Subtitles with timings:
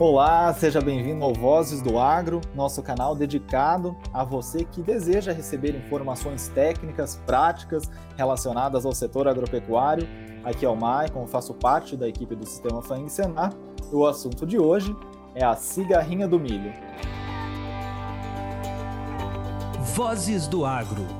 [0.00, 5.76] Olá, seja bem-vindo ao Vozes do Agro, nosso canal dedicado a você que deseja receber
[5.76, 7.82] informações técnicas, práticas
[8.16, 10.08] relacionadas ao setor agropecuário.
[10.42, 13.52] Aqui é o Maicon, faço parte da equipe do Sistema FANG Senar
[13.92, 14.96] o assunto de hoje
[15.34, 16.72] é a cigarrinha do milho.
[19.94, 21.19] Vozes do Agro.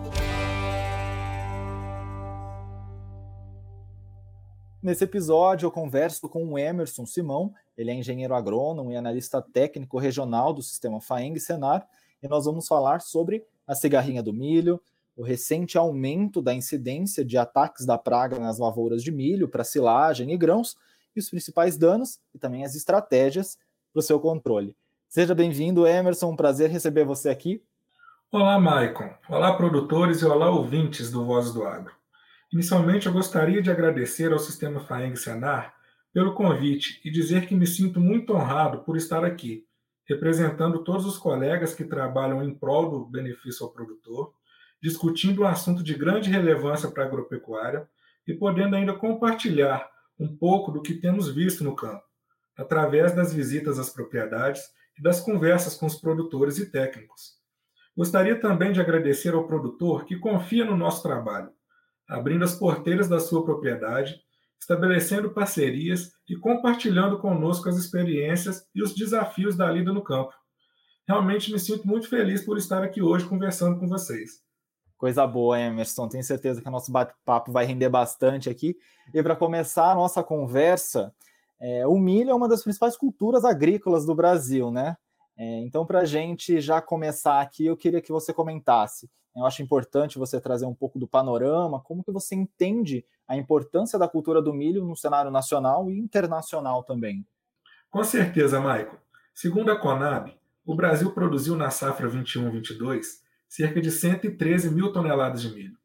[4.83, 9.99] Nesse episódio, eu converso com o Emerson Simão, ele é engenheiro agrônomo e analista técnico
[9.99, 11.87] regional do sistema FAENG Senar,
[12.23, 14.81] e nós vamos falar sobre a cigarrinha do milho,
[15.15, 20.33] o recente aumento da incidência de ataques da praga nas lavouras de milho para silagem
[20.33, 20.75] e grãos,
[21.15, 23.59] e os principais danos e também as estratégias
[23.93, 24.75] para o seu controle.
[25.11, 27.63] Seja bem-vindo, Emerson, um prazer receber você aqui.
[28.33, 29.11] Olá, Maicon.
[29.29, 32.00] Olá, produtores e olá, ouvintes do Voz do Agro.
[32.53, 35.73] Inicialmente, eu gostaria de agradecer ao Sistema FAENG Senar
[36.13, 39.65] pelo convite e dizer que me sinto muito honrado por estar aqui,
[40.05, 44.33] representando todos os colegas que trabalham em prol do benefício ao produtor,
[44.83, 47.89] discutindo um assunto de grande relevância para a agropecuária
[48.27, 52.03] e podendo ainda compartilhar um pouco do que temos visto no campo,
[52.59, 54.63] através das visitas às propriedades
[54.99, 57.39] e das conversas com os produtores e técnicos.
[57.97, 61.53] Gostaria também de agradecer ao produtor que confia no nosso trabalho
[62.11, 64.21] abrindo as porteiras da sua propriedade,
[64.61, 70.33] estabelecendo parcerias e compartilhando conosco as experiências e os desafios da lida no campo.
[71.07, 74.43] Realmente me sinto muito feliz por estar aqui hoje conversando com vocês.
[74.99, 76.09] Coisa boa, Emerson.
[76.09, 78.77] Tenho certeza que o nosso bate-papo vai render bastante aqui.
[79.15, 81.15] E para começar a nossa conversa,
[81.59, 84.97] é, o milho é uma das principais culturas agrícolas do Brasil, né?
[85.41, 89.63] É, então, para a gente já começar aqui, eu queria que você comentasse eu acho
[89.63, 94.43] importante você trazer um pouco do panorama, como que você entende a importância da cultura
[94.43, 97.27] do milho no cenário nacional e internacional também.
[97.91, 98.99] Com certeza, Maico.
[99.33, 105.53] Segundo a Conab, o Brasil produziu na safra 21-22 cerca de 113 mil toneladas de
[105.53, 105.77] milho,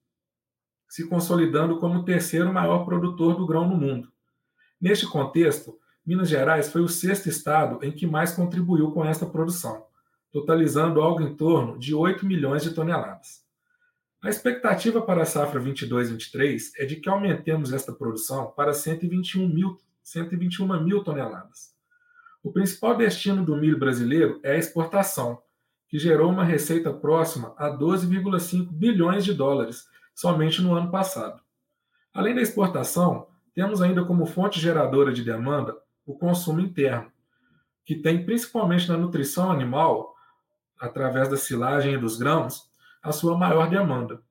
[0.87, 4.11] se consolidando como o terceiro maior produtor do grão no mundo.
[4.79, 9.87] Neste contexto, Minas Gerais foi o sexto estado em que mais contribuiu com esta produção,
[10.31, 13.43] totalizando algo em torno de 8 milhões de toneladas.
[14.23, 19.79] A expectativa para a safra 22-23 é de que aumentemos esta produção para 121 mil,
[20.03, 21.73] 121 mil toneladas.
[22.43, 25.41] O principal destino do milho brasileiro é a exportação,
[25.87, 31.41] que gerou uma receita próxima a 12,5 bilhões de dólares somente no ano passado.
[32.13, 37.11] Além da exportação, temos ainda como fonte geradora de demanda o consumo interno,
[37.85, 40.15] que tem principalmente na nutrição animal
[40.79, 42.69] através da silagem e dos grãos,
[43.01, 44.21] a sua maior demanda.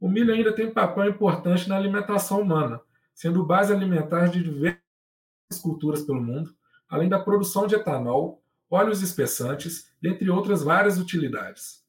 [0.00, 2.80] O milho ainda tem papel importante na alimentação humana,
[3.14, 4.82] sendo base alimentar de diversas
[5.62, 6.54] culturas pelo mundo,
[6.88, 11.84] além da produção de etanol, óleos espessantes, dentre outras várias utilidades.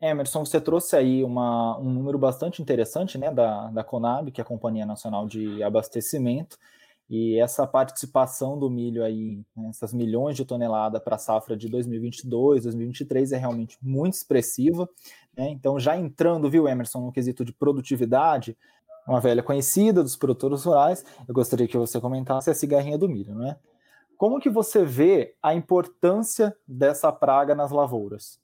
[0.00, 4.42] Emerson, você trouxe aí uma, um número bastante interessante né, da, da Conab, que é
[4.42, 6.56] a Companhia Nacional de Abastecimento,
[7.08, 11.68] e essa participação do milho aí, né, essas milhões de toneladas para a safra de
[11.68, 14.88] 2022, 2023 é realmente muito expressiva.
[15.36, 15.48] Né?
[15.50, 18.56] Então, já entrando, viu, Emerson, no quesito de produtividade,
[19.06, 23.34] uma velha conhecida dos produtores rurais, eu gostaria que você comentasse a cigarrinha do milho,
[23.34, 23.56] né?
[24.18, 28.38] Como que você vê a importância dessa praga nas lavouras?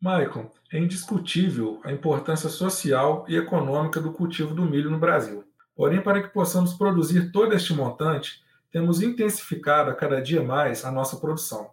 [0.00, 5.42] Michael, é indiscutível a importância social e econômica do cultivo do milho no Brasil.
[5.80, 10.92] Porém, para que possamos produzir todo este montante, temos intensificado a cada dia mais a
[10.92, 11.70] nossa produção.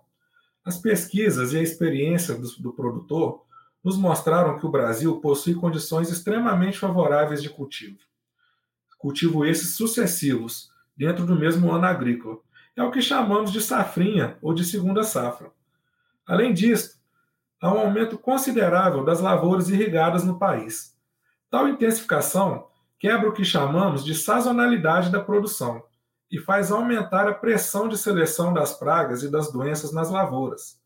[0.64, 3.44] As pesquisas e a experiência do, do produtor
[3.84, 7.98] nos mostraram que o Brasil possui condições extremamente favoráveis de cultivo.
[8.98, 12.38] Cultivo esses sucessivos, dentro do mesmo ano agrícola.
[12.78, 15.52] É o que chamamos de safrinha ou de segunda safra.
[16.26, 16.98] Além disso,
[17.60, 20.96] há um aumento considerável das lavouras irrigadas no país.
[21.50, 22.68] Tal intensificação
[23.00, 25.84] quebra o que chamamos de sazonalidade da produção
[26.32, 30.82] e faz aumentar a pressão de seleção das pragas e das doenças nas lavouras.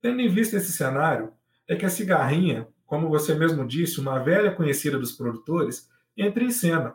[0.00, 1.32] Tendo em vista esse cenário,
[1.68, 6.50] é que a cigarrinha, como você mesmo disse, uma velha conhecida dos produtores, entra em
[6.50, 6.94] cena.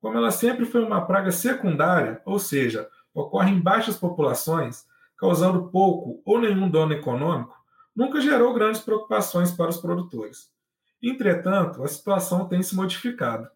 [0.00, 6.22] Como ela sempre foi uma praga secundária, ou seja, ocorre em baixas populações, causando pouco
[6.24, 7.56] ou nenhum dano econômico,
[7.94, 10.50] nunca gerou grandes preocupações para os produtores.
[11.02, 13.48] Entretanto, a situação tem se modificado.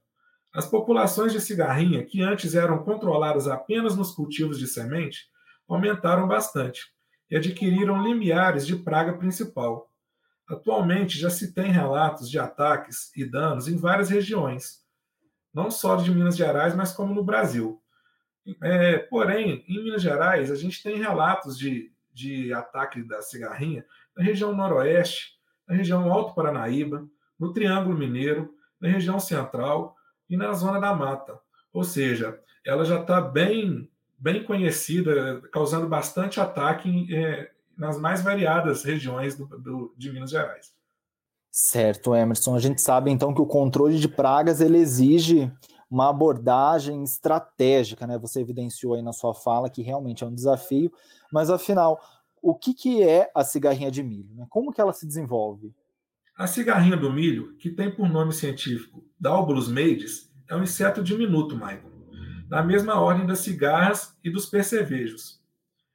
[0.53, 5.29] As populações de cigarrinha, que antes eram controladas apenas nos cultivos de semente,
[5.69, 6.93] aumentaram bastante
[7.31, 9.89] e adquiriram limiares de praga principal.
[10.49, 14.85] Atualmente já se tem relatos de ataques e danos em várias regiões,
[15.55, 17.81] não só de Minas Gerais, mas como no Brasil.
[18.61, 23.85] É, porém, em Minas Gerais, a gente tem relatos de de ataque da cigarrinha
[24.17, 27.09] na região noroeste, na região Alto Paranaíba,
[27.39, 29.97] no Triângulo Mineiro, na região central
[30.31, 31.39] e na zona da mata.
[31.73, 38.85] Ou seja, ela já está bem, bem conhecida, causando bastante ataque é, nas mais variadas
[38.85, 40.73] regiões do, do, de Minas Gerais.
[41.51, 42.55] Certo, Emerson.
[42.55, 45.53] A gente sabe então que o controle de pragas ele exige
[45.91, 48.17] uma abordagem estratégica, né?
[48.19, 50.93] Você evidenciou aí na sua fala que realmente é um desafio,
[51.33, 52.01] mas afinal,
[52.41, 54.33] o que, que é a cigarrinha de milho?
[54.37, 54.47] Né?
[54.49, 55.75] Como que ela se desenvolve?
[56.41, 61.55] A cigarrinha do milho, que tem por nome científico Dalbolus maides, é um inseto diminuto,
[61.55, 61.93] Michael,
[62.49, 65.39] na mesma ordem das cigarras e dos percevejos,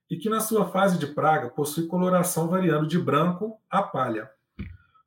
[0.08, 4.30] e que na sua fase de praga possui coloração variando de branco a palha.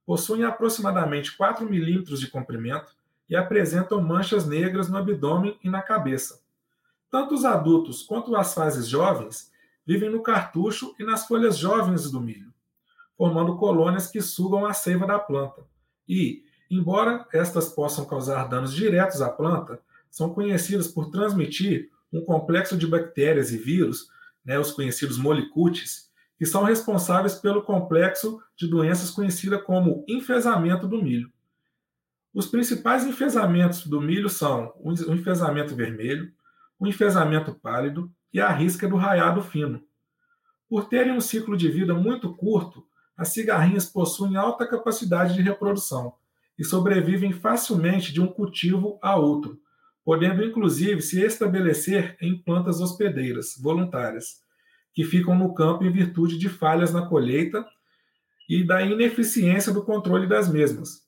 [0.05, 2.97] Possuem aproximadamente 4 milímetros de comprimento
[3.31, 6.43] e apresentam manchas negras no abdômen e na cabeça.
[7.09, 9.53] Tanto os adultos quanto as fases jovens
[9.87, 12.48] vivem no cartucho e nas folhas jovens do milho,
[13.19, 15.67] formando colônias que sugam a seiva da planta.
[16.09, 22.79] E, embora estas possam causar danos diretos à planta, são conhecidas por transmitir um complexo
[22.79, 24.09] de bactérias e vírus,
[24.45, 31.03] né, os conhecidos molicutes, que são responsáveis pelo complexo de doenças conhecida como enfesamento do
[31.03, 31.31] milho.
[32.33, 36.33] Os principais enfesamentos do milho são o enfesamento vermelho,
[36.79, 39.83] o enfesamento pálido e a risca do raiado fino.
[40.69, 42.87] Por terem um ciclo de vida muito curto,
[43.19, 46.15] as cigarrinhas possuem alta capacidade de reprodução
[46.57, 49.61] e sobrevivem facilmente de um cultivo a outro,
[50.05, 54.37] podendo inclusive se estabelecer em plantas hospedeiras voluntárias,
[54.95, 57.67] que ficam no campo em virtude de falhas na colheita
[58.49, 61.03] e da ineficiência do controle das mesmas.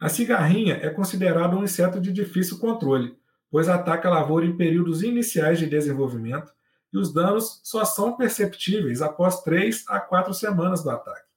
[0.00, 3.16] A cigarrinha é considerada um inseto de difícil controle,
[3.50, 6.52] pois ataca a lavoura em períodos iniciais de desenvolvimento
[6.92, 11.33] e os danos só são perceptíveis após três a quatro semanas do ataque.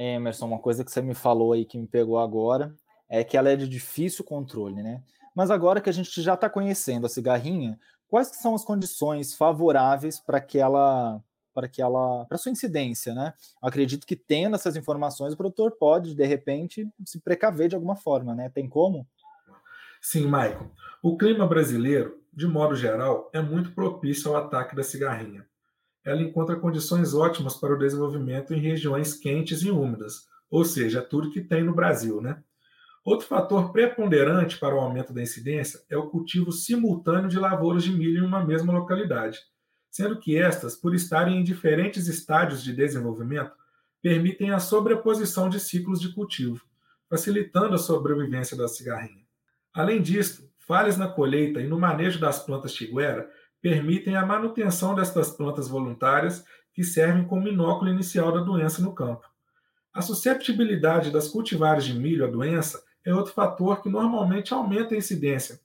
[0.00, 2.74] Emerson, uma coisa que você me falou aí que me pegou agora
[3.06, 5.02] é que ela é de difícil controle, né?
[5.36, 10.18] Mas agora que a gente já está conhecendo a cigarrinha, quais são as condições favoráveis
[10.18, 13.34] para que ela para que ela, para sua incidência, né?
[13.60, 17.96] Eu acredito que tendo essas informações, o produtor pode, de repente, se precaver de alguma
[17.96, 18.48] forma, né?
[18.48, 19.06] Tem como?
[20.00, 20.70] Sim, Michael.
[21.02, 25.44] O clima brasileiro, de modo geral, é muito propício ao ataque da cigarrinha.
[26.04, 31.30] Ela encontra condições ótimas para o desenvolvimento em regiões quentes e úmidas, ou seja, tudo
[31.30, 32.42] que tem no Brasil, né?
[33.04, 37.92] Outro fator preponderante para o aumento da incidência é o cultivo simultâneo de lavouras de
[37.92, 39.38] milho em uma mesma localidade
[39.90, 43.52] sendo que estas, por estarem em diferentes estádios de desenvolvimento,
[44.00, 46.64] permitem a sobreposição de ciclos de cultivo,
[47.08, 49.26] facilitando a sobrevivência da cigarrinha.
[49.74, 53.28] Além disso, falhas na colheita e no manejo das plantas tiguera
[53.60, 59.28] permitem a manutenção destas plantas voluntárias que servem como inóculo inicial da doença no campo.
[59.92, 64.98] A susceptibilidade das cultivares de milho à doença é outro fator que normalmente aumenta a
[64.98, 65.60] incidência,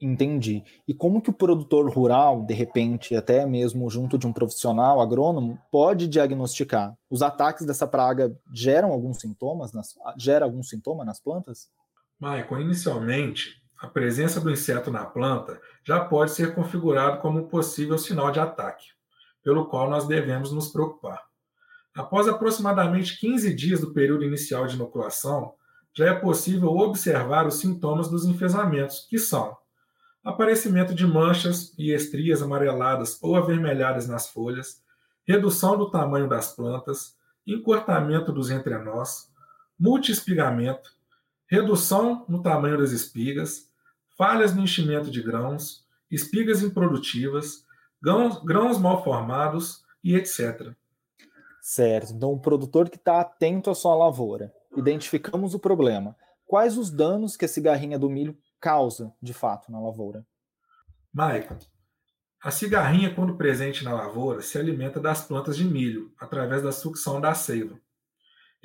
[0.00, 0.62] Entendi.
[0.86, 5.58] E como que o produtor rural, de repente, até mesmo junto de um profissional agrônomo,
[5.70, 6.94] pode diagnosticar?
[7.08, 11.70] Os ataques dessa praga geram alguns sintomas, nas, gera algum sintoma nas plantas?
[12.20, 17.98] Michael, inicialmente, a presença do inseto na planta já pode ser configurado como um possível
[17.98, 18.86] sinal de ataque,
[19.42, 21.22] pelo qual nós devemos nos preocupar.
[21.94, 25.54] Após aproximadamente 15 dias do período inicial de inoculação,
[25.94, 29.56] já é possível observar os sintomas dos enfesamentos, que são
[30.22, 34.82] aparecimento de manchas e estrias amareladas ou avermelhadas nas folhas,
[35.24, 37.16] redução do tamanho das plantas,
[37.46, 39.30] encurtamento dos entrenós,
[39.78, 40.90] multiespigamento,
[41.48, 43.70] redução no tamanho das espigas,
[44.16, 47.64] falhas no enchimento de grãos, espigas improdutivas,
[48.02, 50.72] grãos, grãos mal formados e etc.
[51.60, 52.12] Certo.
[52.12, 56.16] Então, o produtor que está atento à sua lavoura, identificamos o problema.
[56.46, 60.24] Quais os danos que a cigarrinha do milho causa, de fato, na lavoura?
[61.12, 61.58] Maicon,
[62.42, 67.20] a cigarrinha, quando presente na lavoura, se alimenta das plantas de milho, através da sucção
[67.20, 67.80] da seiva.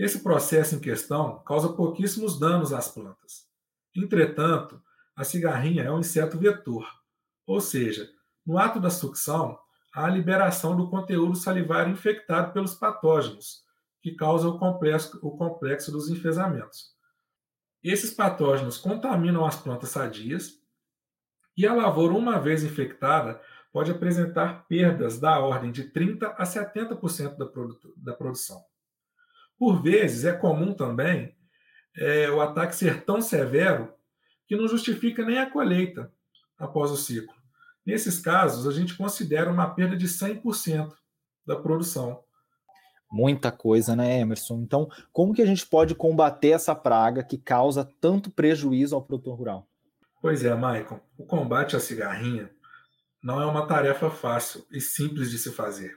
[0.01, 3.48] Esse processo em questão causa pouquíssimos danos às plantas.
[3.96, 4.81] Entretanto,
[5.15, 6.88] a cigarrinha é um inseto vetor,
[7.46, 8.10] ou seja,
[8.43, 9.60] no ato da sucção,
[9.93, 13.63] há a liberação do conteúdo salivar infectado pelos patógenos,
[14.01, 16.96] que causa o complexo, o complexo dos enfesamentos.
[17.84, 20.60] Esses patógenos contaminam as plantas sadias
[21.55, 23.39] e a lavoura, uma vez infectada,
[23.72, 28.71] pode apresentar perdas da ordem de 30% a 70% da, produ da produção.
[29.62, 31.36] Por vezes, é comum também
[31.96, 33.94] é, o ataque ser tão severo
[34.48, 36.12] que não justifica nem a colheita
[36.58, 37.32] após o ciclo.
[37.86, 40.91] Nesses casos, a gente considera uma perda de 100%.
[41.46, 42.24] da produção.
[43.12, 44.63] Muita coisa, né, Emerson?
[44.63, 49.38] Então, como que a gente pode combater essa praga que causa tanto prejuízo ao produtor
[49.38, 49.68] rural?
[50.20, 51.00] Pois é, Maicon.
[51.15, 52.50] O combate à cigarrinha
[53.24, 55.96] não é uma tarefa fácil e simples de se fazer.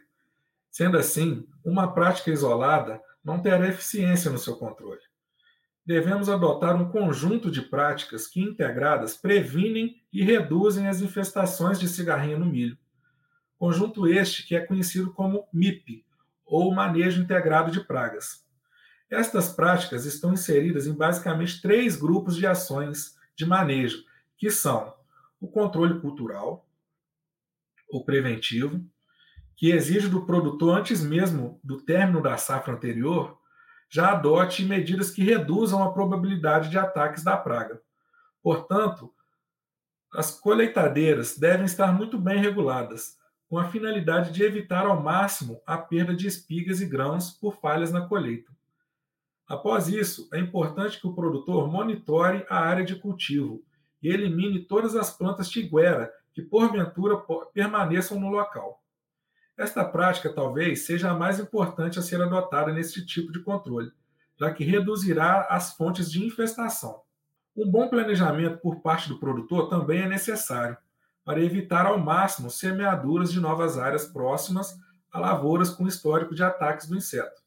[0.70, 5.00] Sendo assim, uma prática isolada não terá eficiência no seu controle.
[5.86, 12.38] Devemos adotar um conjunto de práticas que, integradas, previnem e reduzem as infestações de cigarrinha
[12.38, 12.78] no milho.
[13.58, 16.04] Conjunto este que é conhecido como MIP,
[16.44, 18.44] ou Manejo Integrado de Pragas.
[19.10, 24.04] Estas práticas estão inseridas em basicamente três grupos de ações de manejo,
[24.36, 24.94] que são
[25.40, 26.66] o controle cultural,
[27.90, 28.84] o preventivo,
[29.56, 33.38] que exige do produtor, antes mesmo do término da safra anterior,
[33.88, 37.80] já adote medidas que reduzam a probabilidade de ataques da praga.
[38.42, 39.12] Portanto,
[40.12, 43.16] as colheitadeiras devem estar muito bem reguladas,
[43.48, 47.92] com a finalidade de evitar ao máximo a perda de espigas e grãos por falhas
[47.92, 48.52] na colheita.
[49.46, 53.62] Após isso, é importante que o produtor monitore a área de cultivo
[54.02, 57.16] e elimine todas as plantas tiguera que porventura
[57.52, 58.83] permaneçam no local.
[59.56, 63.92] Esta prática talvez seja a mais importante a ser adotada nesse tipo de controle,
[64.38, 67.02] já que reduzirá as fontes de infestação.
[67.56, 70.76] Um bom planejamento por parte do produtor também é necessário,
[71.24, 74.76] para evitar ao máximo semeaduras de novas áreas próximas
[75.10, 77.40] a lavouras com histórico de ataques do inseto.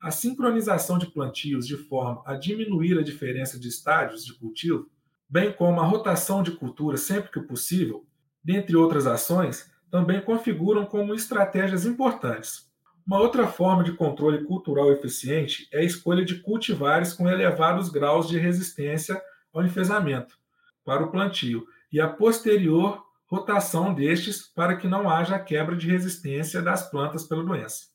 [0.00, 4.90] A sincronização de plantios de forma a diminuir a diferença de estádios de cultivo,
[5.28, 8.04] bem como a rotação de culturas sempre que possível,
[8.42, 12.68] dentre outras ações, também configuram como estratégias importantes.
[13.06, 18.28] Uma outra forma de controle cultural eficiente é a escolha de cultivares com elevados graus
[18.28, 19.20] de resistência
[19.52, 20.36] ao enfesamento
[20.84, 26.62] para o plantio e a posterior rotação destes para que não haja quebra de resistência
[26.62, 27.86] das plantas pela doença.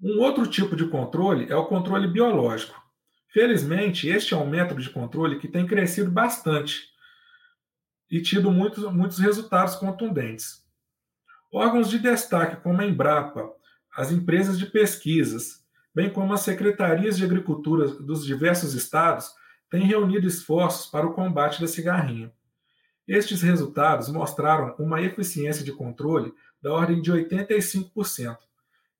[0.00, 2.80] Um outro tipo de controle é o controle biológico.
[3.28, 6.88] Felizmente, este é um método de controle que tem crescido bastante
[8.10, 10.61] e tido muitos, muitos resultados contundentes.
[11.54, 13.52] Órgãos de destaque como a Embrapa,
[13.94, 15.62] as empresas de pesquisas,
[15.94, 19.30] bem como as secretarias de agricultura dos diversos estados,
[19.68, 22.32] têm reunido esforços para o combate da cigarrinha.
[23.06, 26.32] Estes resultados mostraram uma eficiência de controle
[26.62, 28.38] da ordem de 85%.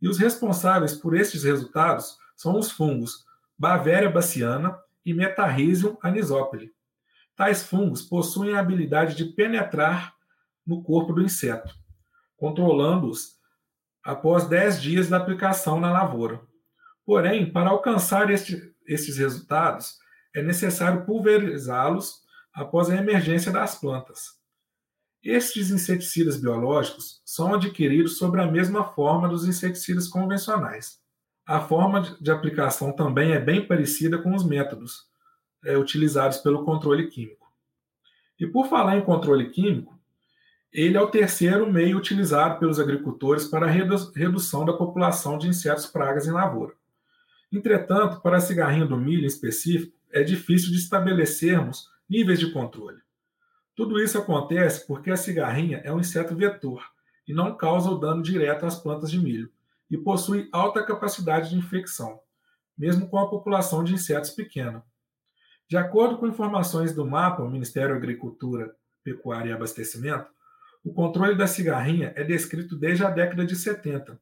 [0.03, 3.25] E os responsáveis por estes resultados são os fungos
[3.57, 6.71] Bavéria baciana e Metarrhizium anisopoli.
[7.35, 10.15] Tais fungos possuem a habilidade de penetrar
[10.67, 11.81] no corpo do inseto
[12.43, 13.37] controlando-os
[14.03, 16.41] após 10 dias da aplicação na lavoura.
[17.07, 19.95] Porém, para alcançar este, estes resultados,
[20.35, 22.17] é necessário pulverizá-los
[22.53, 24.41] após a emergência das plantas.
[25.23, 30.99] Estes inseticidas biológicos são adquiridos sobre a mesma forma dos inseticidas convencionais.
[31.47, 35.05] A forma de aplicação também é bem parecida com os métodos
[35.65, 37.47] é, utilizados pelo controle químico.
[38.37, 40.02] E por falar em controle químico,
[40.73, 45.85] ele é o terceiro meio utilizado pelos agricultores para a redução da população de insetos
[45.85, 46.75] pragas em lavoura.
[47.53, 53.03] Entretanto, para a cigarrinha do milho em específico, é difícil de estabelecermos níveis de controle.
[53.75, 56.83] Tudo isso acontece porque a cigarrinha é um inseto vetor
[57.29, 59.51] e não causa o dano direto às plantas de milho
[59.91, 62.19] e possui alta capacidade de infecção,
[62.77, 64.83] mesmo com a população de insetos pequena.
[65.69, 68.75] De acordo com informações do MAPA, o Ministério da Agricultura,
[69.05, 70.31] Pecuária e Abastecimento,
[70.85, 74.21] o controle da cigarrinha é descrito desde a década de 70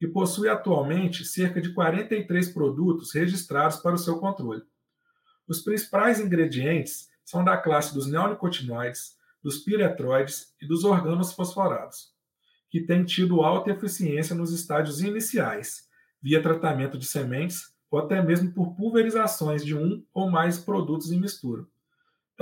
[0.00, 4.62] e possui atualmente cerca de 43 produtos registrados para o seu controle.
[5.48, 12.12] Os principais ingredientes são da classe dos neonicotinoides, dos piretroides e dos organos fosforados,
[12.68, 15.88] que têm tido alta eficiência nos estádios iniciais,
[16.20, 21.20] via tratamento de sementes ou até mesmo por pulverizações de um ou mais produtos em
[21.20, 21.66] mistura.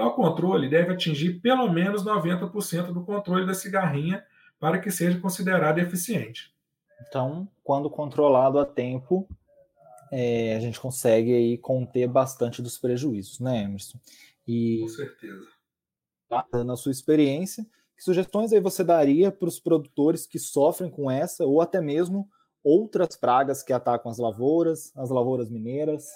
[0.01, 4.25] Tal controle deve atingir pelo menos 90% do controle da cigarrinha
[4.59, 6.55] para que seja considerado eficiente.
[7.07, 9.29] Então, quando controlado a tempo,
[10.11, 13.99] é, a gente consegue aí conter bastante dos prejuízos, né, Emerson?
[14.49, 15.47] E, Com certeza.
[16.65, 21.45] Na sua experiência, que sugestões aí você daria para os produtores que sofrem com essa
[21.45, 22.27] ou até mesmo
[22.65, 26.09] outras pragas que atacam as lavouras, as lavouras mineiras?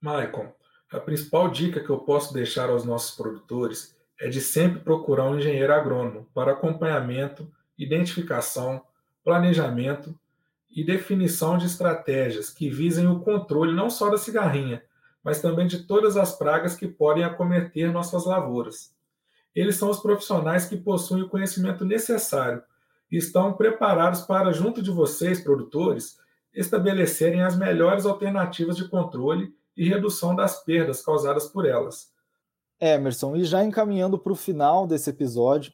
[0.00, 0.52] Maicon,
[0.92, 5.38] a principal dica que eu posso deixar aos nossos produtores é de sempre procurar um
[5.38, 8.82] engenheiro agrônomo para acompanhamento, identificação,
[9.24, 10.16] planejamento
[10.70, 14.82] e definição de estratégias que visem o controle não só da cigarrinha,
[15.22, 18.94] mas também de todas as pragas que podem acometer nossas lavouras.
[19.54, 22.62] Eles são os profissionais que possuem o conhecimento necessário
[23.10, 26.18] e estão preparados para, junto de vocês, produtores,
[26.52, 32.12] estabelecerem as melhores alternativas de controle e redução das perdas causadas por elas.
[32.80, 35.72] Emerson, e já encaminhando para o final desse episódio,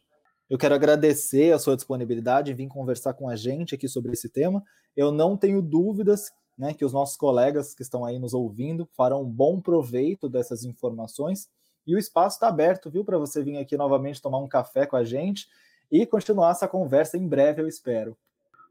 [0.48, 4.28] eu quero agradecer a sua disponibilidade em vir conversar com a gente aqui sobre esse
[4.28, 4.62] tema.
[4.96, 9.22] Eu não tenho dúvidas né, que os nossos colegas que estão aí nos ouvindo farão
[9.22, 11.48] um bom proveito dessas informações.
[11.86, 14.96] E o espaço está aberto, viu, para você vir aqui novamente tomar um café com
[14.96, 15.48] a gente
[15.90, 18.16] e continuar essa conversa em breve, eu espero.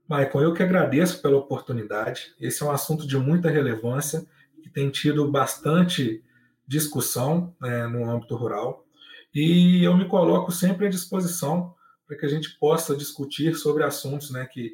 [0.08, 2.34] Maicon, eu que agradeço pela oportunidade.
[2.40, 4.26] Esse é um assunto de muita relevância
[4.62, 6.24] que tem tido bastante
[6.68, 8.86] discussão né, no âmbito rural.
[9.34, 11.74] E eu me coloco sempre à disposição
[12.08, 14.72] para que a gente possa discutir sobre assuntos né, que,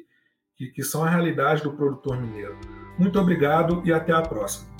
[0.56, 2.58] que, que são a realidade do produtor mineiro.
[2.98, 4.74] Muito obrigado e até a próxima.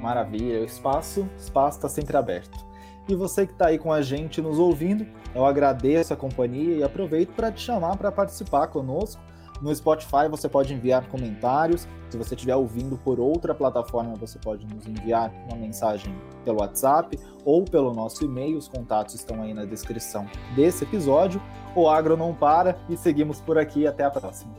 [0.00, 2.68] Maravilha, o espaço espaço está sempre aberto.
[3.08, 6.82] E você que está aí com a gente nos ouvindo, eu agradeço a companhia e
[6.82, 9.20] aproveito para te chamar para participar conosco.
[9.60, 11.86] No Spotify você pode enviar comentários.
[12.08, 17.18] Se você estiver ouvindo por outra plataforma, você pode nos enviar uma mensagem pelo WhatsApp
[17.44, 18.56] ou pelo nosso e-mail.
[18.56, 21.42] Os contatos estão aí na descrição desse episódio.
[21.74, 23.86] O Agro não para e seguimos por aqui.
[23.86, 24.54] Até a próxima.